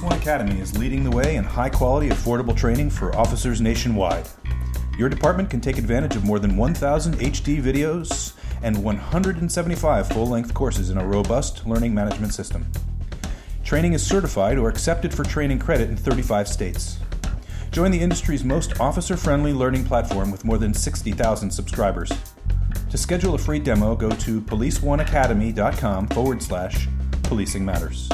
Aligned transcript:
Police 0.00 0.12
One 0.12 0.20
Academy 0.22 0.60
is 0.62 0.78
leading 0.78 1.04
the 1.04 1.10
way 1.10 1.36
in 1.36 1.44
high 1.44 1.68
quality, 1.68 2.08
affordable 2.08 2.56
training 2.56 2.88
for 2.88 3.14
officers 3.14 3.60
nationwide. 3.60 4.26
Your 4.96 5.10
department 5.10 5.50
can 5.50 5.60
take 5.60 5.76
advantage 5.76 6.16
of 6.16 6.24
more 6.24 6.38
than 6.38 6.56
1,000 6.56 7.16
HD 7.16 7.62
videos 7.62 8.32
and 8.62 8.82
175 8.82 10.08
full 10.08 10.26
length 10.26 10.54
courses 10.54 10.88
in 10.88 10.96
a 10.96 11.04
robust 11.04 11.66
learning 11.66 11.92
management 11.92 12.32
system. 12.32 12.64
Training 13.62 13.92
is 13.92 14.02
certified 14.02 14.56
or 14.56 14.70
accepted 14.70 15.12
for 15.12 15.22
training 15.22 15.58
credit 15.58 15.90
in 15.90 15.98
35 15.98 16.48
states. 16.48 16.98
Join 17.70 17.90
the 17.90 18.00
industry's 18.00 18.42
most 18.42 18.80
officer 18.80 19.18
friendly 19.18 19.52
learning 19.52 19.84
platform 19.84 20.30
with 20.30 20.46
more 20.46 20.56
than 20.56 20.72
60,000 20.72 21.50
subscribers. 21.50 22.10
To 22.88 22.96
schedule 22.96 23.34
a 23.34 23.38
free 23.38 23.58
demo, 23.58 23.94
go 23.94 24.08
to 24.08 24.40
policeoneacademy.com 24.40 26.08
forward 26.08 26.42
slash 26.42 26.88
policing 27.24 27.66
matters. 27.66 28.08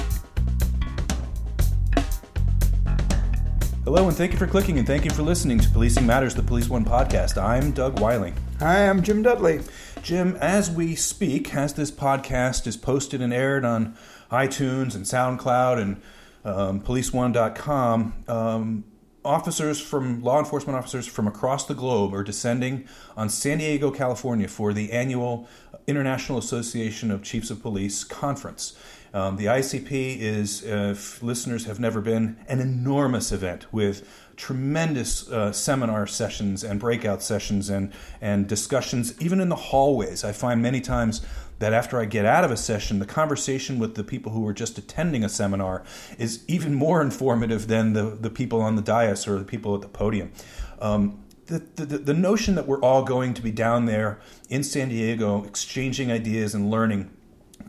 Hello, 3.87 4.09
and 4.09 4.17
thank 4.17 4.33
you 4.33 4.37
for 4.37 4.49
clicking 4.49 4.79
and 4.79 4.87
thank 4.87 5.05
you 5.05 5.13
for 5.13 5.23
listening 5.23 5.61
to 5.61 5.71
Policing 5.71 6.05
Matters, 6.05 6.35
the 6.35 6.43
Police 6.43 6.69
One 6.69 6.85
podcast. 6.85 7.41
I'm 7.41 7.71
Doug 7.71 8.01
Wyllie. 8.01 8.35
Hi, 8.59 8.89
I'm 8.89 9.01
Jim 9.01 9.23
Dudley. 9.23 9.61
Jim, 10.03 10.37
as 10.41 10.69
we 10.69 10.97
speak, 10.97 11.55
as 11.55 11.75
this 11.75 11.93
podcast 11.93 12.67
is 12.67 12.77
posted 12.77 13.23
and 13.23 13.33
aired 13.33 13.65
on 13.65 13.97
iTunes 14.29 14.97
and 14.97 15.05
SoundCloud 15.05 15.81
and 15.81 16.03
um, 16.45 16.81
policeone.com, 16.81 18.25
um, 18.27 18.85
officers 19.25 19.81
from 19.81 20.21
law 20.21 20.41
enforcement 20.41 20.77
officers 20.77 21.07
from 21.07 21.29
across 21.29 21.67
the 21.67 21.75
globe 21.75 22.13
are 22.13 22.25
descending 22.25 22.89
on 23.17 23.29
San 23.29 23.59
Diego, 23.59 23.93
California 23.93 24.49
for 24.49 24.73
the 24.73 24.91
annual 24.91 25.49
International 25.87 26.39
Association 26.39 27.13
of 27.13 27.23
Chiefs 27.23 27.51
of 27.51 27.63
Police 27.63 28.03
conference. 28.03 28.77
Um, 29.17 29.39
the 29.39 29.47
ICP 29.47 30.19
is, 30.19 30.63
uh, 30.63 30.91
if 30.93 31.23
listeners 31.23 31.65
have 31.65 31.81
never 31.81 32.03
been, 32.03 32.37
an 32.49 32.61
enormous 32.61 33.33
event 33.33 33.65
with 33.73 34.07
tremendous 34.37 35.27
uh, 35.31 35.53
seminar 35.53 36.07
sessions 36.07 36.63
and 36.63 36.79
breakout 36.79 37.23
sessions 37.23 37.71
and, 37.71 37.95
and 38.21 38.47
discussions, 38.47 39.19
even 39.19 39.41
in 39.41 39.49
the 39.49 39.57
hallways. 39.57 40.23
I 40.23 40.33
find 40.33 40.61
many 40.61 40.83
times 40.83 41.25
that 41.61 41.73
after 41.73 41.99
I 41.99 42.05
get 42.05 42.27
out 42.27 42.45
of 42.45 42.51
a 42.51 42.59
session, 42.59 42.99
the 42.99 43.07
conversation 43.07 43.79
with 43.79 43.95
the 43.95 44.05
people 44.05 44.33
who 44.33 44.43
were 44.43 44.53
just 44.53 44.77
attending 44.77 45.25
a 45.25 45.31
seminar 45.31 45.83
is 46.19 46.45
even 46.47 46.75
more 46.75 47.01
informative 47.01 47.69
than 47.69 47.95
the, 47.95 48.19
the 48.21 48.29
people 48.29 48.61
on 48.61 48.77
the 48.77 48.83
dais 48.83 49.27
or 49.27 49.39
the 49.39 49.47
people 49.47 49.75
at 49.75 49.81
the 49.81 49.89
podium. 49.89 50.31
Um, 50.79 51.25
the, 51.47 51.61
the, 51.77 51.87
the 51.99 52.13
notion 52.13 52.55
that 52.57 52.67
we're 52.67 52.83
all 52.83 53.03
going 53.03 53.33
to 53.33 53.41
be 53.41 53.51
down 53.51 53.87
there 53.87 54.19
in 54.51 54.63
San 54.63 54.91
Diego 54.91 55.45
exchanging 55.45 56.13
ideas 56.13 56.55
and 56.55 56.71
learning 56.71 57.16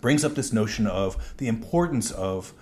brings 0.01 0.23
up 0.23 0.35
this 0.35 0.53
notion 0.53 0.87
of 0.87 1.35
the 1.37 1.47
importance 1.47 2.11
of 2.11 2.53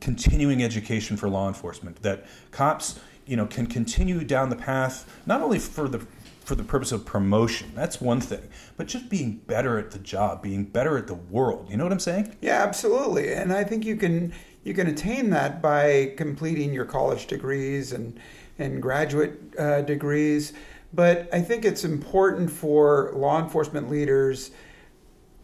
continuing 0.00 0.62
education 0.62 1.16
for 1.16 1.28
law 1.28 1.48
enforcement 1.48 2.02
that 2.02 2.26
cops 2.50 3.00
you 3.26 3.36
know 3.36 3.46
can 3.46 3.66
continue 3.66 4.24
down 4.24 4.48
the 4.48 4.56
path 4.56 5.20
not 5.26 5.42
only 5.42 5.58
for 5.58 5.88
the 5.88 6.04
for 6.40 6.54
the 6.54 6.62
purpose 6.62 6.92
of 6.92 7.04
promotion 7.04 7.70
that's 7.74 8.00
one 8.00 8.20
thing 8.20 8.48
but 8.76 8.86
just 8.86 9.08
being 9.10 9.36
better 9.46 9.78
at 9.78 9.90
the 9.90 9.98
job 9.98 10.42
being 10.42 10.64
better 10.64 10.96
at 10.96 11.06
the 11.06 11.14
world. 11.14 11.68
You 11.68 11.76
know 11.76 11.84
what 11.84 11.92
i'm 11.92 12.00
saying? 12.00 12.36
Yeah 12.40 12.62
absolutely. 12.62 13.32
And 13.34 13.52
i 13.52 13.64
think 13.64 13.84
you 13.84 13.96
can 13.96 14.32
you 14.64 14.72
can 14.72 14.86
attain 14.86 15.30
that 15.30 15.60
by 15.60 16.14
completing 16.16 16.72
your 16.72 16.84
college 16.84 17.26
degrees 17.26 17.92
and 17.92 18.18
and 18.58 18.82
graduate 18.82 19.38
uh, 19.58 19.82
degrees. 19.82 20.52
But 20.94 21.28
i 21.34 21.40
think 21.42 21.64
it's 21.64 21.84
important 21.84 22.50
for 22.50 23.12
law 23.14 23.42
enforcement 23.42 23.90
leaders 23.90 24.52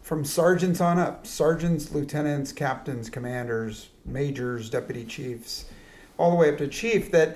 from 0.05 0.23
sergeants 0.23 0.79
on 0.79 0.99
up 0.99 1.25
sergeants, 1.25 1.91
lieutenants, 1.91 2.53
captains, 2.53 3.09
commanders, 3.09 3.89
majors, 4.05 4.69
deputy 4.69 5.03
chiefs, 5.03 5.65
all 6.19 6.29
the 6.29 6.37
way 6.37 6.47
up 6.47 6.59
to 6.59 6.67
chief 6.67 7.09
that 7.09 7.35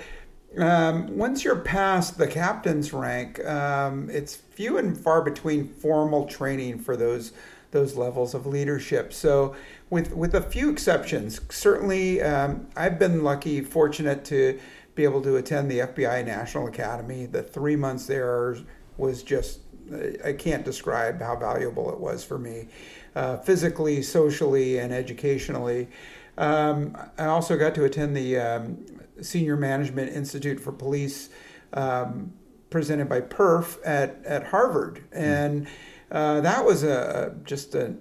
um, 0.55 1.17
once 1.17 1.43
you're 1.43 1.55
past 1.55 2.19
the 2.19 2.27
captain's 2.27 2.93
rank, 2.93 3.43
um, 3.43 4.07
it's 4.11 4.35
few 4.35 4.77
and 4.77 4.95
far 4.95 5.23
between 5.23 5.67
formal 5.67 6.27
training 6.27 6.77
for 6.77 6.95
those 6.95 7.33
those 7.71 7.95
levels 7.95 8.35
of 8.35 8.45
leadership. 8.45 9.13
So, 9.13 9.55
with 9.89 10.13
with 10.13 10.35
a 10.35 10.41
few 10.41 10.69
exceptions, 10.69 11.41
certainly 11.49 12.21
um, 12.21 12.67
I've 12.75 12.99
been 12.99 13.23
lucky, 13.23 13.61
fortunate 13.61 14.23
to 14.25 14.59
be 14.93 15.03
able 15.05 15.23
to 15.23 15.37
attend 15.37 15.71
the 15.71 15.79
FBI 15.79 16.23
National 16.23 16.67
Academy. 16.67 17.25
The 17.25 17.41
three 17.41 17.75
months 17.75 18.05
there 18.05 18.57
was 18.97 19.23
just 19.23 19.61
I 20.23 20.33
can't 20.33 20.65
describe 20.65 21.21
how 21.21 21.35
valuable 21.35 21.91
it 21.91 21.99
was 21.99 22.23
for 22.23 22.37
me, 22.37 22.67
uh, 23.15 23.37
physically, 23.37 24.01
socially, 24.01 24.79
and 24.79 24.93
educationally. 24.93 25.87
Um, 26.37 26.97
I 27.17 27.25
also 27.25 27.57
got 27.57 27.75
to 27.75 27.85
attend 27.85 28.15
the 28.15 28.37
um, 28.37 28.85
Senior 29.21 29.57
Management 29.57 30.13
Institute 30.13 30.59
for 30.59 30.71
Police, 30.71 31.29
um, 31.73 32.33
presented 32.69 33.09
by 33.09 33.21
PERF 33.21 33.77
at 33.85 34.23
at 34.25 34.45
Harvard, 34.45 35.03
hmm. 35.11 35.17
and 35.17 35.67
uh, 36.11 36.41
that 36.41 36.63
was 36.65 36.83
a 36.83 37.35
just 37.43 37.75
an 37.75 37.99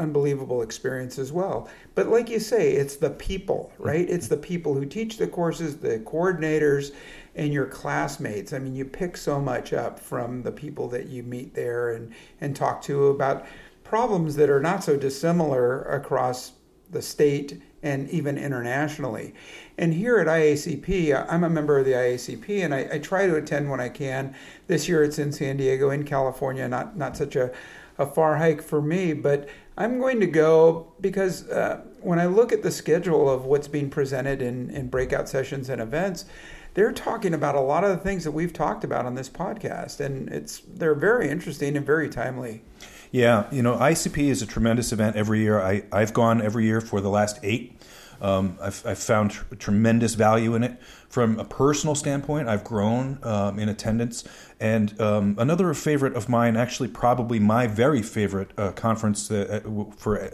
unbelievable 0.00 0.62
experience 0.62 1.18
as 1.18 1.30
well. 1.30 1.68
But 1.94 2.08
like 2.08 2.30
you 2.30 2.40
say, 2.40 2.72
it's 2.72 2.96
the 2.96 3.10
people, 3.10 3.72
right? 3.78 4.08
It's 4.08 4.28
the 4.28 4.36
people 4.36 4.74
who 4.74 4.86
teach 4.86 5.18
the 5.18 5.28
courses, 5.28 5.76
the 5.76 5.98
coordinators 6.00 6.92
and 7.34 7.52
your 7.52 7.66
classmates. 7.66 8.52
I 8.52 8.58
mean, 8.58 8.74
you 8.74 8.84
pick 8.84 9.16
so 9.16 9.40
much 9.40 9.72
up 9.72 10.00
from 10.00 10.42
the 10.42 10.52
people 10.52 10.88
that 10.88 11.06
you 11.06 11.22
meet 11.22 11.54
there 11.54 11.92
and, 11.92 12.12
and 12.40 12.54
talk 12.54 12.82
to 12.82 13.08
about 13.08 13.46
problems 13.84 14.36
that 14.36 14.50
are 14.50 14.60
not 14.60 14.84
so 14.84 14.96
dissimilar 14.96 15.82
across 15.82 16.52
the 16.90 17.02
state 17.02 17.60
and 17.82 18.08
even 18.10 18.36
internationally. 18.36 19.34
And 19.78 19.94
here 19.94 20.18
at 20.18 20.26
IACP, 20.26 21.26
I'm 21.30 21.44
a 21.44 21.50
member 21.50 21.78
of 21.78 21.86
the 21.86 21.92
IACP 21.92 22.64
and 22.64 22.74
I, 22.74 22.88
I, 22.92 22.98
try 22.98 23.26
to 23.26 23.36
attend 23.36 23.70
when 23.70 23.80
I 23.80 23.88
can. 23.88 24.34
This 24.66 24.88
year 24.88 25.02
it's 25.02 25.18
in 25.18 25.32
San 25.32 25.56
Diego, 25.56 25.90
in 25.90 26.04
California, 26.04 26.68
not, 26.68 26.96
not 26.96 27.16
such 27.16 27.36
a, 27.36 27.50
a 27.96 28.06
far 28.06 28.36
hike 28.36 28.60
for 28.60 28.82
me, 28.82 29.14
but 29.14 29.48
I'm 29.80 29.98
going 29.98 30.20
to 30.20 30.26
go 30.26 30.92
because 31.00 31.48
uh, 31.48 31.80
when 32.02 32.18
I 32.18 32.26
look 32.26 32.52
at 32.52 32.62
the 32.62 32.70
schedule 32.70 33.30
of 33.30 33.46
what's 33.46 33.66
being 33.66 33.88
presented 33.88 34.42
in, 34.42 34.68
in 34.68 34.88
breakout 34.88 35.26
sessions 35.26 35.70
and 35.70 35.80
events, 35.80 36.26
they're 36.74 36.92
talking 36.92 37.32
about 37.32 37.54
a 37.54 37.60
lot 37.60 37.82
of 37.82 37.88
the 37.88 37.96
things 37.96 38.24
that 38.24 38.32
we've 38.32 38.52
talked 38.52 38.84
about 38.84 39.06
on 39.06 39.14
this 39.14 39.30
podcast, 39.30 39.98
and 39.98 40.28
it's 40.28 40.60
they're 40.68 40.94
very 40.94 41.30
interesting 41.30 41.78
and 41.78 41.86
very 41.86 42.10
timely. 42.10 42.62
Yeah, 43.10 43.46
you 43.50 43.62
know, 43.62 43.74
ICP 43.74 44.18
is 44.18 44.42
a 44.42 44.46
tremendous 44.46 44.92
event 44.92 45.16
every 45.16 45.40
year. 45.40 45.58
I, 45.58 45.84
I've 45.90 46.12
gone 46.12 46.42
every 46.42 46.66
year 46.66 46.82
for 46.82 47.00
the 47.00 47.08
last 47.08 47.40
eight. 47.42 47.80
Um, 48.20 48.58
I've, 48.60 48.84
I've, 48.86 48.98
found 48.98 49.30
tr- 49.30 49.54
tremendous 49.54 50.14
value 50.14 50.54
in 50.54 50.62
it. 50.62 50.78
From 51.10 51.40
a 51.40 51.44
personal 51.44 51.96
standpoint, 51.96 52.48
I've 52.48 52.62
grown 52.62 53.18
um, 53.24 53.58
in 53.58 53.68
attendance. 53.68 54.22
And 54.60 55.00
um, 55.00 55.34
another 55.38 55.74
favorite 55.74 56.14
of 56.14 56.28
mine, 56.28 56.56
actually, 56.56 56.86
probably 56.86 57.40
my 57.40 57.66
very 57.66 58.00
favorite 58.00 58.52
uh, 58.56 58.70
conference 58.72 59.28
uh, 59.28 59.60
for 59.96 60.30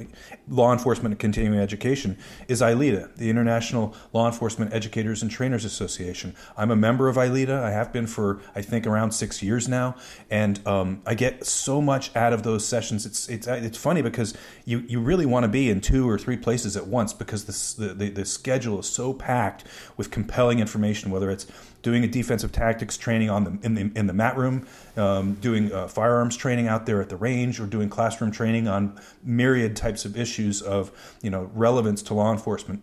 law 0.48 0.72
enforcement 0.72 1.12
and 1.12 1.18
continuing 1.18 1.60
education, 1.60 2.18
is 2.46 2.60
ILEETA, 2.60 3.16
the 3.16 3.30
International 3.30 3.94
Law 4.12 4.26
Enforcement 4.26 4.74
Educators 4.74 5.22
and 5.22 5.30
Trainers 5.30 5.64
Association. 5.64 6.34
I'm 6.58 6.70
a 6.70 6.76
member 6.76 7.08
of 7.08 7.16
ILEETA. 7.16 7.58
I 7.58 7.70
have 7.70 7.90
been 7.90 8.06
for, 8.06 8.42
I 8.54 8.60
think, 8.60 8.86
around 8.86 9.12
six 9.12 9.42
years 9.42 9.68
now. 9.68 9.94
And 10.28 10.60
um, 10.66 11.00
I 11.06 11.14
get 11.14 11.46
so 11.46 11.80
much 11.80 12.14
out 12.14 12.34
of 12.34 12.42
those 12.42 12.66
sessions. 12.66 13.06
It's, 13.06 13.28
it's, 13.30 13.46
it's 13.46 13.78
funny 13.78 14.02
because 14.02 14.34
you, 14.66 14.80
you 14.88 15.00
really 15.00 15.24
want 15.24 15.44
to 15.44 15.48
be 15.48 15.70
in 15.70 15.80
two 15.80 16.06
or 16.10 16.18
three 16.18 16.36
places 16.36 16.76
at 16.76 16.86
once 16.86 17.14
because 17.14 17.44
the, 17.44 17.94
the, 17.94 18.10
the 18.10 18.24
schedule 18.26 18.80
is 18.80 18.86
so 18.86 19.14
packed 19.14 19.64
with 19.96 20.10
compelling 20.10 20.65
information, 20.66 21.10
whether 21.10 21.30
it's 21.30 21.46
doing 21.82 22.02
a 22.02 22.08
defensive 22.08 22.50
tactics 22.50 22.96
training 22.96 23.30
on 23.30 23.44
the 23.44 23.58
in 23.62 23.74
the 23.74 23.90
in 23.94 24.06
the 24.08 24.12
mat 24.12 24.36
room, 24.36 24.66
um, 24.96 25.34
doing 25.34 25.72
uh, 25.72 25.86
firearms 25.86 26.36
training 26.36 26.66
out 26.66 26.86
there 26.86 27.00
at 27.00 27.08
the 27.08 27.16
range, 27.16 27.60
or 27.60 27.66
doing 27.66 27.88
classroom 27.88 28.32
training 28.32 28.66
on 28.66 28.98
myriad 29.22 29.76
types 29.76 30.04
of 30.04 30.16
issues 30.16 30.60
of 30.60 30.90
you 31.22 31.30
know 31.30 31.50
relevance 31.54 32.02
to 32.02 32.14
law 32.14 32.32
enforcement 32.32 32.82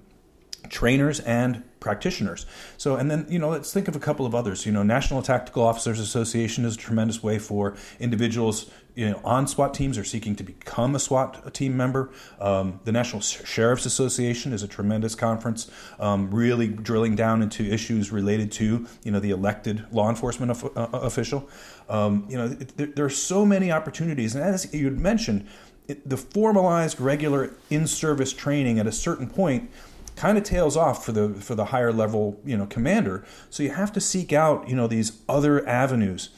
trainers 0.70 1.20
and 1.22 1.64
practitioners. 1.84 2.46
So, 2.78 2.96
and 2.96 3.12
then, 3.12 3.28
you 3.30 3.38
know, 3.38 3.50
let's 3.50 3.74
think 3.74 3.88
of 3.88 3.96
a 3.96 4.00
couple 4.00 4.26
of 4.26 4.34
others. 4.34 4.66
You 4.66 4.72
know, 4.72 4.84
National 4.84 5.22
Tactical 5.22 5.64
Officers 5.64 6.00
Association 6.00 6.66
is 6.66 6.76
a 6.76 6.78
tremendous 6.78 7.22
way 7.22 7.38
for 7.38 7.76
individuals, 8.00 8.72
you 8.96 9.10
know, 9.10 9.20
on 9.24 9.48
SWAT 9.48 9.74
teams 9.74 9.98
or 9.98 10.06
seeking 10.06 10.36
to 10.38 10.44
become 10.44 10.96
a 10.96 11.00
SWAT 11.00 11.54
team 11.54 11.76
member. 11.76 12.10
Um, 12.40 12.80
the 12.86 12.94
National 12.94 13.22
Sheriff's 13.22 13.86
Association 13.86 14.54
is 14.54 14.64
a 14.64 14.68
tremendous 14.68 15.14
conference, 15.14 15.70
um, 16.00 16.32
really 16.32 16.70
drilling 16.70 17.16
down 17.16 17.42
into 17.42 17.64
issues 17.64 18.12
related 18.12 18.52
to, 18.54 18.88
you 19.04 19.12
know, 19.12 19.20
the 19.20 19.32
elected 19.32 19.86
law 19.92 20.10
enforcement 20.10 20.52
of, 20.52 20.78
uh, 20.78 20.88
official. 20.94 21.50
Um, 21.90 22.26
you 22.30 22.38
know, 22.38 22.48
there, 22.48 22.88
there, 22.88 23.06
are 23.06 23.10
so 23.10 23.46
many 23.46 23.74
opportunities. 23.74 24.36
And 24.36 24.44
as 24.44 24.74
you 24.74 24.90
mentioned, 24.90 25.48
it, 25.90 26.08
the 26.08 26.16
formalized, 26.16 27.02
regular 27.02 27.54
in 27.70 27.88
service 27.88 28.32
training 28.32 28.80
at 28.80 28.88
a 28.88 28.92
certain 28.92 29.30
point 29.30 29.70
kind 30.16 30.38
of 30.38 30.44
tails 30.44 30.78
off 30.78 31.06
for 31.06 31.12
the 31.12 31.30
for 31.36 31.56
the 31.56 31.66
higher 31.66 31.92
level 31.92 32.40
you 32.46 32.58
know 32.58 32.66
commander 32.66 33.26
so 33.50 33.64
you 33.64 33.72
have 33.72 33.92
to 33.92 34.02
seek 34.02 34.32
out 34.32 34.68
you 34.68 34.76
know 34.76 34.88
these 34.88 35.22
other 35.28 35.68
avenues 35.68 36.30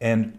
and 0.00 0.38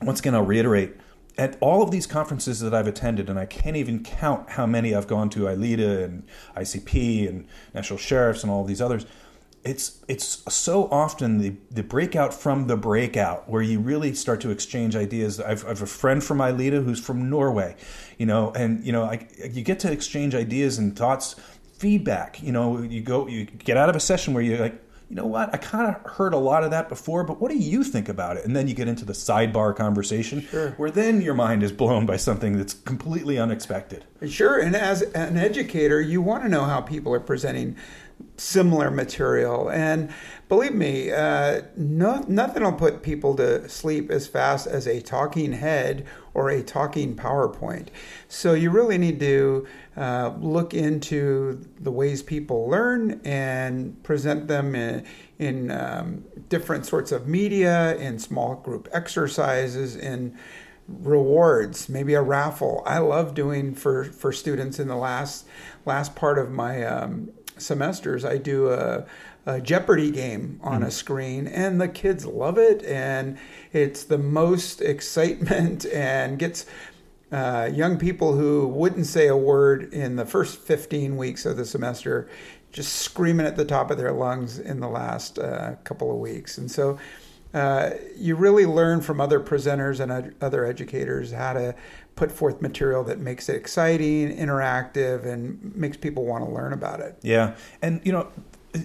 once 0.00 0.20
again 0.20 0.34
i'll 0.34 0.44
reiterate 0.44 0.94
at 1.38 1.56
all 1.60 1.82
of 1.82 1.90
these 1.90 2.06
conferences 2.06 2.60
that 2.60 2.74
I've 2.74 2.86
attended, 2.86 3.30
and 3.30 3.38
I 3.38 3.46
can't 3.46 3.76
even 3.76 4.02
count 4.02 4.50
how 4.50 4.66
many 4.66 4.94
I've 4.94 5.06
gone 5.06 5.30
to, 5.30 5.40
ILEETA 5.44 6.04
and 6.04 6.24
ICP 6.56 7.28
and 7.28 7.46
National 7.74 7.98
Sheriffs 7.98 8.42
and 8.42 8.52
all 8.52 8.64
these 8.64 8.80
others. 8.80 9.06
It's 9.64 10.04
it's 10.08 10.42
so 10.52 10.88
often 10.90 11.38
the, 11.38 11.54
the 11.70 11.84
breakout 11.84 12.34
from 12.34 12.66
the 12.66 12.76
breakout 12.76 13.48
where 13.48 13.62
you 13.62 13.78
really 13.78 14.12
start 14.12 14.40
to 14.40 14.50
exchange 14.50 14.96
ideas. 14.96 15.40
I've, 15.40 15.64
I've 15.64 15.80
a 15.80 15.86
friend 15.86 16.22
from 16.22 16.38
ILEETA 16.38 16.84
who's 16.84 16.98
from 16.98 17.30
Norway, 17.30 17.76
you 18.18 18.26
know, 18.26 18.52
and 18.56 18.84
you 18.84 18.90
know 18.90 19.04
I, 19.04 19.28
you 19.50 19.62
get 19.62 19.78
to 19.80 19.92
exchange 19.92 20.34
ideas 20.34 20.78
and 20.78 20.96
thoughts, 20.96 21.36
feedback. 21.82 22.40
You 22.40 22.52
know, 22.52 22.80
you 22.80 23.00
go 23.00 23.26
you 23.26 23.44
get 23.44 23.76
out 23.76 23.88
of 23.90 23.96
a 23.96 24.00
session 24.00 24.32
where 24.34 24.42
you're 24.42 24.60
like, 24.60 24.80
you 25.10 25.16
know 25.16 25.26
what? 25.26 25.52
I 25.52 25.58
kind 25.58 25.94
of 25.94 26.10
heard 26.12 26.32
a 26.32 26.38
lot 26.38 26.62
of 26.64 26.70
that 26.70 26.88
before, 26.88 27.24
but 27.24 27.40
what 27.40 27.50
do 27.50 27.58
you 27.58 27.82
think 27.84 28.08
about 28.08 28.36
it? 28.36 28.44
And 28.46 28.54
then 28.56 28.68
you 28.68 28.74
get 28.74 28.86
into 28.88 29.04
the 29.04 29.12
sidebar 29.12 29.74
conversation 29.76 30.42
Sure. 30.42 30.70
where 30.78 30.90
then 30.92 31.20
your 31.20 31.34
mind 31.34 31.62
is 31.64 31.72
blown 31.72 32.06
by 32.06 32.16
something 32.16 32.56
that's 32.56 32.72
completely 32.72 33.36
unexpected. 33.36 34.04
Sure, 34.26 34.58
and 34.58 34.74
as 34.76 35.02
an 35.02 35.36
educator, 35.36 36.00
you 36.00 36.22
want 36.22 36.44
to 36.44 36.48
know 36.48 36.62
how 36.64 36.80
people 36.80 37.12
are 37.12 37.20
presenting 37.20 37.76
similar 38.36 38.90
material. 38.90 39.68
And 39.68 40.08
believe 40.48 40.74
me, 40.74 41.10
uh, 41.10 41.62
no, 41.76 42.24
nothing 42.28 42.62
will 42.62 42.72
put 42.72 43.02
people 43.02 43.34
to 43.36 43.68
sleep 43.68 44.10
as 44.10 44.26
fast 44.28 44.66
as 44.68 44.86
a 44.86 45.00
talking 45.02 45.52
head 45.52 46.06
or 46.34 46.50
a 46.50 46.62
talking 46.62 47.14
PowerPoint. 47.16 47.88
So 48.28 48.54
you 48.54 48.70
really 48.70 48.98
need 48.98 49.20
to 49.20 49.66
uh, 49.96 50.32
look 50.38 50.74
into 50.74 51.64
the 51.78 51.90
ways 51.90 52.22
people 52.22 52.68
learn 52.68 53.20
and 53.24 54.02
present 54.02 54.48
them 54.48 54.74
in, 54.74 55.04
in 55.38 55.70
um, 55.70 56.24
different 56.48 56.86
sorts 56.86 57.12
of 57.12 57.26
media, 57.26 57.96
in 57.96 58.18
small 58.18 58.54
group 58.56 58.88
exercises, 58.92 59.96
in 59.96 60.38
rewards, 60.88 61.88
maybe 61.88 62.14
a 62.14 62.22
raffle. 62.22 62.82
I 62.86 62.98
love 62.98 63.34
doing 63.34 63.74
for 63.74 64.04
for 64.04 64.32
students 64.32 64.78
in 64.78 64.88
the 64.88 64.96
last 64.96 65.46
last 65.84 66.14
part 66.14 66.38
of 66.38 66.50
my 66.50 66.84
um, 66.84 67.30
semesters. 67.62 68.24
I 68.24 68.38
do 68.38 68.70
a, 68.70 69.04
a 69.46 69.60
Jeopardy 69.60 70.10
game 70.10 70.60
on 70.62 70.80
Mm-hmm. 70.80 70.84
a 70.84 70.90
screen, 70.90 71.46
and 71.46 71.80
the 71.80 71.88
kids 71.88 72.26
love 72.26 72.58
it, 72.58 72.84
and 72.84 73.38
it's 73.72 74.04
the 74.04 74.18
most 74.18 74.80
excitement 74.80 75.84
and 75.92 76.38
gets. 76.38 76.66
Uh, 77.30 77.70
young 77.72 77.98
people 77.98 78.36
who 78.36 78.68
wouldn't 78.68 79.06
say 79.06 79.26
a 79.26 79.34
word 79.34 79.90
in 79.94 80.16
the 80.16 80.26
first 80.26 80.58
15 80.58 81.16
weeks 81.16 81.46
of 81.46 81.56
the 81.56 81.64
semester 81.64 82.28
just 82.72 82.96
screaming 82.96 83.46
at 83.46 83.56
the 83.56 83.64
top 83.64 83.90
of 83.90 83.98
their 83.98 84.12
lungs 84.12 84.58
in 84.58 84.80
the 84.80 84.88
last 84.88 85.38
uh, 85.38 85.74
couple 85.84 86.10
of 86.10 86.18
weeks. 86.18 86.58
And 86.58 86.70
so 86.70 86.98
uh, 87.54 87.90
you 88.16 88.34
really 88.34 88.66
learn 88.66 89.00
from 89.00 89.20
other 89.20 89.40
presenters 89.40 90.00
and 90.00 90.10
ed- 90.10 90.34
other 90.40 90.64
educators 90.64 91.32
how 91.32 91.52
to 91.52 91.74
put 92.16 92.32
forth 92.32 92.60
material 92.60 93.04
that 93.04 93.18
makes 93.18 93.48
it 93.48 93.56
exciting, 93.56 94.36
interactive, 94.36 95.24
and 95.24 95.74
makes 95.74 95.96
people 95.96 96.24
want 96.24 96.44
to 96.44 96.50
learn 96.50 96.72
about 96.72 97.00
it. 97.00 97.16
Yeah, 97.22 97.56
and 97.80 98.00
you 98.04 98.12
know, 98.12 98.28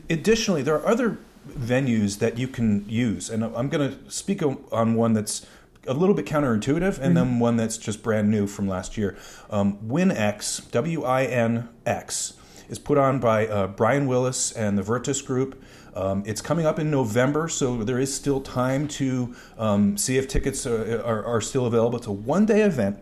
additionally, 0.09 0.61
there 0.63 0.75
are 0.75 0.85
other 0.85 1.17
venues 1.47 2.19
that 2.19 2.37
you 2.37 2.47
can 2.47 2.87
use, 2.89 3.29
and 3.29 3.43
I'm 3.43 3.69
going 3.69 3.91
to 3.91 4.11
speak 4.11 4.41
on 4.43 4.95
one 4.95 5.13
that's 5.13 5.45
a 5.87 5.93
little 5.93 6.15
bit 6.15 6.25
counterintuitive, 6.25 6.99
and 6.99 7.15
then 7.15 7.39
one 7.39 7.55
that's 7.55 7.77
just 7.77 8.03
brand 8.03 8.29
new 8.29 8.45
from 8.47 8.67
last 8.67 8.97
year. 8.97 9.17
Um, 9.49 9.77
WinX, 9.77 10.69
W-I-N-X, 10.71 12.33
is 12.69 12.79
put 12.79 12.97
on 12.97 13.19
by 13.19 13.47
uh, 13.47 13.67
Brian 13.67 14.07
Willis 14.07 14.51
and 14.51 14.77
the 14.77 14.83
Virtus 14.83 15.21
Group. 15.21 15.61
Um, 15.95 16.23
it's 16.25 16.41
coming 16.41 16.65
up 16.65 16.77
in 16.79 16.91
November, 16.91 17.47
so 17.47 17.83
there 17.83 17.99
is 17.99 18.13
still 18.13 18.41
time 18.41 18.87
to 18.89 19.35
um, 19.57 19.97
see 19.97 20.17
if 20.17 20.27
tickets 20.27 20.65
uh, 20.65 21.01
are, 21.03 21.25
are 21.25 21.41
still 21.41 21.65
available. 21.65 21.97
It's 21.97 22.07
a 22.07 22.11
one-day 22.11 22.61
event 22.61 22.99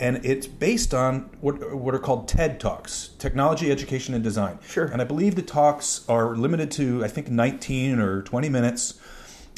and 0.00 0.24
it's 0.24 0.46
based 0.46 0.92
on 0.92 1.30
what, 1.40 1.74
what 1.76 1.94
are 1.94 1.98
called 1.98 2.26
TED 2.26 2.58
Talks, 2.58 3.10
Technology, 3.18 3.70
Education, 3.70 4.14
and 4.14 4.24
Design. 4.24 4.58
Sure. 4.66 4.86
And 4.86 5.00
I 5.00 5.04
believe 5.04 5.36
the 5.36 5.42
talks 5.42 6.04
are 6.08 6.34
limited 6.34 6.70
to, 6.72 7.04
I 7.04 7.08
think, 7.08 7.30
19 7.30 8.00
or 8.00 8.22
20 8.22 8.48
minutes 8.48 8.94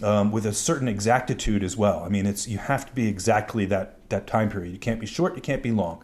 um, 0.03 0.31
with 0.31 0.45
a 0.45 0.53
certain 0.53 0.89
exactitude 0.89 1.65
as 1.65 1.77
well. 1.77 2.03
I 2.05 2.09
mean, 2.09 2.27
it's 2.27 2.47
you 2.47 2.59
have 2.59 2.87
to 2.87 2.93
be 2.93 3.09
exactly 3.09 3.65
that, 3.67 4.09
that 4.11 4.27
time 4.27 4.51
period. 4.51 4.73
You 4.73 4.79
can't 4.79 5.01
be 5.01 5.07
short, 5.07 5.37
you 5.37 5.43
can't 5.43 5.63
be 5.63 5.73
long. 5.73 6.03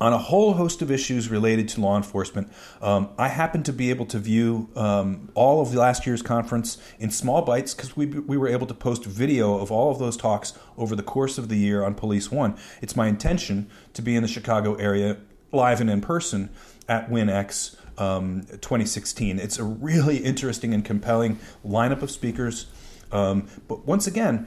On 0.00 0.12
a 0.12 0.18
whole 0.18 0.52
host 0.52 0.80
of 0.80 0.90
issues 0.90 1.28
related 1.28 1.68
to 1.70 1.80
law 1.80 1.96
enforcement, 1.96 2.52
um, 2.80 3.08
I 3.18 3.28
happened 3.28 3.64
to 3.64 3.72
be 3.72 3.90
able 3.90 4.06
to 4.06 4.18
view 4.18 4.68
um, 4.76 5.30
all 5.34 5.60
of 5.60 5.74
last 5.74 6.06
year's 6.06 6.22
conference 6.22 6.78
in 7.00 7.10
small 7.10 7.42
bites 7.42 7.74
because 7.74 7.96
we, 7.96 8.06
we 8.06 8.36
were 8.36 8.48
able 8.48 8.66
to 8.68 8.74
post 8.74 9.04
video 9.04 9.58
of 9.58 9.72
all 9.72 9.90
of 9.90 9.98
those 9.98 10.16
talks 10.16 10.52
over 10.76 10.94
the 10.94 11.02
course 11.02 11.36
of 11.36 11.48
the 11.48 11.56
year 11.56 11.82
on 11.82 11.94
Police 11.94 12.30
One. 12.30 12.56
It's 12.80 12.94
my 12.94 13.08
intention 13.08 13.68
to 13.94 14.02
be 14.02 14.14
in 14.14 14.22
the 14.22 14.28
Chicago 14.28 14.74
area 14.76 15.16
live 15.50 15.80
and 15.80 15.90
in 15.90 16.00
person 16.00 16.50
at 16.88 17.10
WinX 17.10 17.76
um, 18.00 18.42
2016. 18.42 19.40
It's 19.40 19.58
a 19.58 19.64
really 19.64 20.18
interesting 20.18 20.74
and 20.74 20.84
compelling 20.84 21.40
lineup 21.66 22.02
of 22.02 22.10
speakers. 22.10 22.66
Um, 23.10 23.48
but 23.66 23.86
once 23.86 24.06
again, 24.06 24.46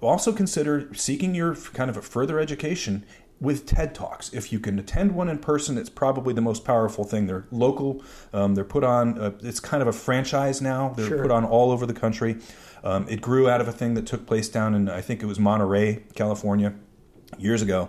also 0.00 0.32
consider 0.32 0.92
seeking 0.94 1.34
your 1.34 1.54
kind 1.54 1.88
of 1.88 1.96
a 1.96 2.02
further 2.02 2.38
education 2.40 3.04
with 3.42 3.66
TED 3.66 3.92
Talks. 3.94 4.32
If 4.32 4.52
you 4.52 4.60
can 4.60 4.78
attend 4.78 5.12
one 5.16 5.28
in 5.28 5.38
person, 5.38 5.76
it's 5.76 5.90
probably 5.90 6.32
the 6.32 6.40
most 6.40 6.64
powerful 6.64 7.02
thing. 7.04 7.26
They're 7.26 7.44
local. 7.50 8.02
Um, 8.32 8.54
they're 8.54 8.64
put 8.64 8.84
on. 8.84 9.18
Uh, 9.18 9.32
it's 9.42 9.58
kind 9.60 9.82
of 9.82 9.88
a 9.88 9.92
franchise 9.92 10.62
now. 10.62 10.94
They're 10.96 11.08
Sure. 11.08 11.22
put 11.22 11.30
on 11.32 11.44
all 11.44 11.72
over 11.72 11.84
the 11.84 11.92
country. 11.92 12.38
Um, 12.84 13.04
it 13.08 13.20
grew 13.20 13.50
out 13.50 13.60
of 13.60 13.66
a 13.66 13.72
thing 13.72 13.94
that 13.94 14.06
took 14.06 14.26
place 14.26 14.48
down 14.48 14.74
in 14.74 14.88
I 14.88 15.00
think 15.00 15.22
it 15.22 15.26
was 15.26 15.38
Monterey, 15.40 16.04
California, 16.14 16.74
years 17.38 17.62
ago, 17.62 17.88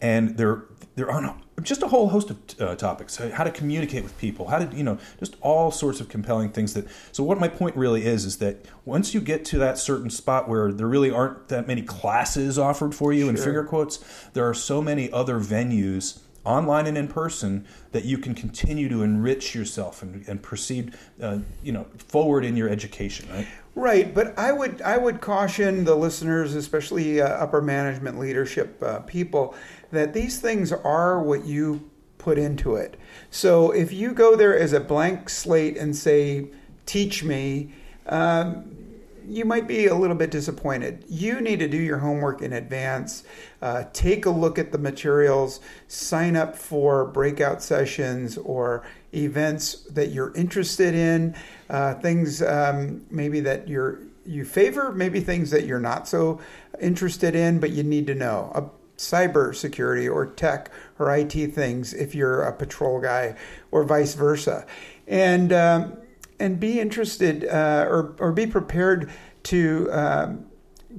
and 0.00 0.36
they're 0.38 0.64
they're 0.96 1.10
on 1.10 1.40
just 1.62 1.82
a 1.82 1.88
whole 1.88 2.08
host 2.08 2.30
of 2.30 2.38
uh, 2.60 2.74
topics: 2.76 3.16
how 3.16 3.44
to 3.44 3.50
communicate 3.50 4.02
with 4.02 4.16
people, 4.18 4.48
how 4.48 4.58
to 4.58 4.76
you 4.76 4.84
know, 4.84 4.98
just 5.18 5.36
all 5.40 5.70
sorts 5.70 6.00
of 6.00 6.08
compelling 6.08 6.50
things. 6.50 6.74
That 6.74 6.86
so 7.12 7.24
what 7.24 7.38
my 7.38 7.48
point 7.48 7.76
really 7.76 8.04
is 8.04 8.24
is 8.24 8.38
that 8.38 8.64
once 8.84 9.14
you 9.14 9.20
get 9.20 9.44
to 9.46 9.58
that 9.58 9.78
certain 9.78 10.10
spot 10.10 10.48
where 10.48 10.72
there 10.72 10.86
really 10.86 11.10
aren't 11.10 11.48
that 11.48 11.66
many 11.66 11.82
classes 11.82 12.58
offered 12.58 12.94
for 12.94 13.12
you 13.12 13.28
in 13.28 13.36
Sure. 13.36 13.44
finger 13.44 13.64
quotes, 13.64 13.98
there 14.32 14.48
are 14.48 14.54
so 14.54 14.82
many 14.82 15.10
other 15.12 15.40
venues 15.40 16.20
online 16.44 16.86
and 16.86 16.98
in 16.98 17.08
person 17.08 17.66
that 17.92 18.04
you 18.04 18.18
can 18.18 18.34
continue 18.34 18.88
to 18.88 19.02
enrich 19.02 19.54
yourself 19.54 20.02
and, 20.02 20.26
and 20.28 20.42
proceed 20.42 20.94
uh, 21.22 21.38
you 21.62 21.72
know 21.72 21.84
forward 21.96 22.44
in 22.44 22.56
your 22.56 22.68
education 22.68 23.28
right 23.32 23.46
Right, 23.76 24.14
but 24.14 24.38
I 24.38 24.52
would 24.52 24.80
I 24.82 24.96
would 24.96 25.20
caution 25.20 25.84
the 25.84 25.96
listeners, 25.96 26.54
especially 26.54 27.20
uh, 27.20 27.26
upper 27.26 27.60
management 27.60 28.20
leadership 28.20 28.80
uh, 28.80 29.00
people, 29.00 29.56
that 29.90 30.14
these 30.14 30.38
things 30.40 30.70
are 30.70 31.20
what 31.20 31.44
you 31.44 31.90
put 32.18 32.38
into 32.38 32.76
it. 32.76 32.96
So 33.30 33.72
if 33.72 33.92
you 33.92 34.12
go 34.12 34.36
there 34.36 34.56
as 34.56 34.72
a 34.72 34.78
blank 34.78 35.28
slate 35.28 35.76
and 35.76 35.96
say, 35.96 36.50
"Teach 36.86 37.24
me," 37.24 37.72
um, 38.06 38.76
you 39.26 39.44
might 39.44 39.66
be 39.66 39.86
a 39.86 39.94
little 39.94 40.16
bit 40.16 40.30
disappointed. 40.30 41.04
You 41.08 41.40
need 41.40 41.58
to 41.60 41.68
do 41.68 41.76
your 41.76 41.98
homework 41.98 42.42
in 42.42 42.52
advance. 42.52 43.24
Uh, 43.62 43.84
take 43.92 44.26
a 44.26 44.30
look 44.30 44.58
at 44.58 44.72
the 44.72 44.78
materials. 44.78 45.60
Sign 45.88 46.36
up 46.36 46.56
for 46.56 47.06
breakout 47.06 47.62
sessions 47.62 48.36
or 48.38 48.84
events 49.14 49.84
that 49.90 50.10
you're 50.10 50.32
interested 50.34 50.94
in. 50.94 51.34
Uh, 51.70 51.94
things 51.94 52.42
um, 52.42 53.04
maybe 53.10 53.40
that 53.40 53.68
you're 53.68 54.00
you 54.26 54.44
favor, 54.44 54.90
maybe 54.92 55.20
things 55.20 55.50
that 55.50 55.66
you're 55.66 55.80
not 55.80 56.08
so 56.08 56.40
interested 56.80 57.34
in, 57.34 57.60
but 57.60 57.70
you 57.70 57.82
need 57.82 58.06
to 58.06 58.14
know. 58.14 58.72
Cyber 58.96 59.54
security 59.54 60.08
or 60.08 60.24
tech 60.24 60.70
or 60.98 61.14
IT 61.14 61.32
things 61.52 61.92
if 61.92 62.14
you're 62.14 62.42
a 62.42 62.52
patrol 62.52 63.00
guy 63.00 63.36
or 63.70 63.84
vice 63.84 64.14
versa. 64.14 64.66
And 65.06 65.52
um, 65.52 65.96
and 66.38 66.58
be 66.58 66.80
interested 66.80 67.44
uh, 67.46 67.86
or, 67.88 68.14
or 68.18 68.32
be 68.32 68.46
prepared 68.46 69.10
to 69.44 69.88
um, 69.92 70.46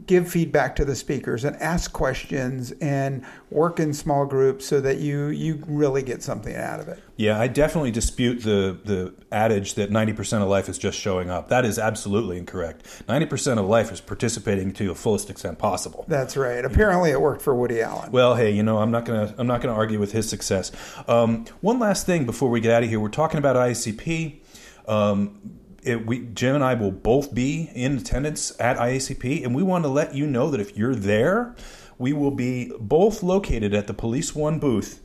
give 0.08 0.30
feedback 0.30 0.76
to 0.76 0.86
the 0.86 0.96
speakers 0.96 1.44
and 1.44 1.56
ask 1.58 1.94
questions 1.94 2.72
and 2.82 3.24
work 3.50 3.80
in 3.80 3.94
small 3.94 4.26
groups 4.26 4.66
so 4.66 4.82
that 4.82 4.98
you 4.98 5.28
you 5.28 5.64
really 5.68 6.04
get 6.04 6.22
something 6.22 6.56
out 6.56 6.80
of 6.80 6.88
it. 6.88 7.02
Yeah, 7.16 7.40
I 7.40 7.48
definitely 7.48 7.92
dispute 7.92 8.42
the 8.42 8.78
the 8.84 9.14
adage 9.32 9.76
that 9.76 9.90
90% 9.90 10.42
of 10.42 10.50
life 10.50 10.68
is 10.68 10.78
just 10.78 11.00
showing 11.00 11.30
up. 11.30 11.50
That 11.50 11.66
is 11.66 11.80
absolutely 11.80 12.38
incorrect. 12.38 12.86
90% 13.08 13.58
of 13.58 13.66
life 13.66 13.92
is 13.92 14.02
participating 14.02 14.74
to 14.74 14.88
the 14.88 14.96
fullest 14.96 15.30
extent 15.30 15.58
possible. 15.58 16.06
That's 16.08 16.36
right. 16.36 16.64
Apparently, 16.64 17.12
it 17.12 17.22
worked 17.22 17.42
for 17.42 17.56
Woody 17.56 17.82
Allen. 17.82 18.12
Well, 18.12 18.36
hey, 18.36 18.52
you 18.52 18.64
know, 18.64 18.80
I'm 18.80 18.92
not 18.92 19.06
gonna 19.06 19.34
I'm 19.38 19.48
not 19.48 19.62
gonna 19.62 19.76
argue 19.76 20.00
with 20.00 20.12
his 20.12 20.30
success. 20.30 20.72
Um, 21.08 21.46
one 21.62 21.80
last 21.80 22.06
thing 22.06 22.26
before 22.26 22.50
we 22.50 22.60
get 22.60 22.74
out 22.74 22.84
of 22.84 22.90
here, 22.90 23.00
we're 23.00 23.10
talking 23.10 23.38
about 23.38 23.56
IACP. 23.56 24.42
Um, 24.88 25.60
it, 25.84 26.06
we, 26.06 26.26
Jim 26.34 26.56
and 26.56 26.64
I 26.64 26.74
will 26.74 26.92
both 26.92 27.34
be 27.34 27.70
in 27.76 27.98
attendance 27.98 28.52
at 28.60 28.78
IACP, 28.78 29.44
and 29.46 29.56
we 29.56 29.62
want 29.64 29.84
to 29.84 29.90
let 29.90 30.16
you 30.16 30.26
know 30.26 30.50
that 30.50 30.60
if 30.60 30.76
you're 30.76 30.96
there, 30.96 31.56
we 31.98 32.12
will 32.12 32.32
be 32.32 32.72
both 32.80 33.22
located 33.22 33.74
at 33.74 33.88
the 33.88 33.94
Police 33.94 34.34
One 34.36 34.58
booth, 34.60 35.02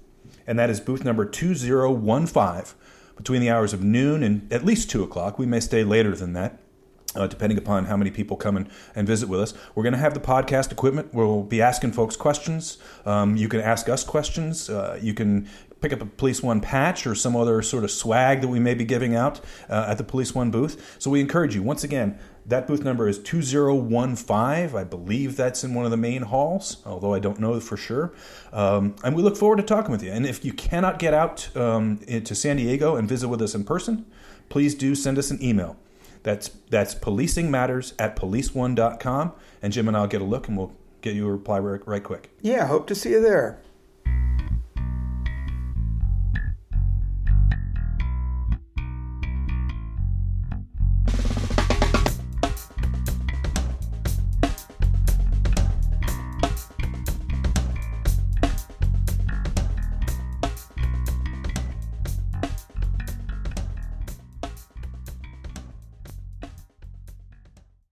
and 0.47 0.59
that 0.59 0.71
is 0.71 0.81
booth 0.81 1.05
number 1.05 1.25
2015 1.27 2.75
between 3.17 3.41
the 3.43 3.51
hours 3.51 3.75
of 3.75 3.85
noon 3.85 4.23
and 4.23 4.51
at 4.51 4.65
least 4.65 4.89
2 4.91 5.03
o'clock. 5.03 5.39
We 5.39 5.45
may 5.45 5.61
stay 5.61 5.85
later 5.85 6.15
than 6.17 6.33
that. 6.33 6.59
uh, 7.15 7.27
depending 7.27 7.59
upon 7.59 7.87
how 7.87 7.97
many 7.97 8.11
people 8.11 8.37
come 8.37 8.57
and, 8.57 8.69
and 8.95 9.07
visit 9.07 9.29
with 9.29 9.41
us. 9.41 9.55
We're 9.75 9.83
going 9.83 9.95
to 9.95 9.99
have 9.99 10.15
the 10.15 10.21
podcast 10.21 10.71
equipment. 10.71 11.13
We'll 11.13 11.43
be 11.43 11.61
asking 11.61 11.93
folks 11.93 12.17
questions. 12.17 12.79
Um, 13.05 13.37
you 13.37 13.49
can 13.49 13.61
ask 13.61 13.89
us 13.89 14.05
questions. 14.05 14.71
Uh, 14.71 14.99
you 15.03 15.15
can 15.15 15.49
pick 15.81 15.93
up 15.93 16.01
a 16.01 16.07
Police 16.07 16.43
One 16.43 16.61
patch 16.61 17.07
or 17.07 17.15
some 17.15 17.37
other 17.37 17.63
sort 17.63 17.85
of 17.85 17.91
swag 17.91 18.41
that 18.41 18.49
we 18.49 18.61
may 18.61 18.75
be 18.75 18.85
giving 18.85 19.15
out 19.15 19.41
uh, 19.69 19.87
at 19.89 19.99
the 19.99 20.05
Police 20.05 20.35
One 20.35 20.51
booth. 20.51 20.97
So 20.99 21.11
we 21.11 21.21
encourage 21.21 21.55
you, 21.55 21.63
once 21.63 21.85
again, 21.85 22.19
that 22.47 22.67
booth 22.67 22.83
number 22.83 23.09
is 23.09 23.19
2015. 23.19 24.37
I 24.37 24.85
believe 24.85 25.37
that's 25.37 25.63
in 25.63 25.75
one 25.75 25.85
of 25.85 25.91
the 25.91 25.97
main 25.97 26.23
halls, 26.23 26.79
although 26.85 27.15
I 27.15 27.19
don't 27.19 27.39
know 27.39 27.61
for 27.61 27.77
sure. 27.77 28.13
Um, 28.53 28.97
and 29.05 29.15
we 29.15 29.23
look 29.23 29.37
forward 29.37 29.57
to 29.57 29.63
talking 29.63 29.91
with 29.91 30.03
you. 30.03 30.11
And 30.11 30.27
if 30.27 30.45
you 30.45 30.53
cannot 30.53 30.99
get 30.99 31.15
out 31.15 31.55
um, 31.57 31.99
to 31.99 32.35
San 32.35 32.57
Diego 32.57 32.97
and 32.97 33.09
visit 33.09 33.29
with 33.29 33.43
us 33.43 33.55
in 33.55 33.65
person, 33.65 34.07
please 34.49 34.75
do 34.75 34.95
send 34.95 35.19
us 35.19 35.31
an 35.31 35.43
email. 35.43 35.77
That's 36.23 36.49
that's 36.69 36.95
policing 36.95 37.51
matters 37.51 37.95
at 37.99 38.17
policeone.com. 38.17 39.33
And 39.63 39.73
Jim 39.73 39.89
and 39.89 39.97
I'll 39.97 40.07
get 40.07 40.21
a 40.21 40.25
look 40.25 40.49
and 40.49 40.57
we'll 40.57 40.73
get 41.01 41.15
you 41.15 41.27
a 41.27 41.33
reply 41.33 41.59
right, 41.59 41.87
right 41.87 42.03
quick. 42.03 42.31
Yeah, 42.43 42.67
hope 42.67 42.87
to 42.89 42.95
see 42.95 43.11
you 43.11 43.23
there. 43.23 43.61